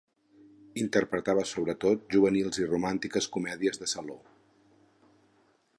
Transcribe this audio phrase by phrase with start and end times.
[0.83, 4.19] Interpretava sobretot juvenils i romàntiques comèdies de saló.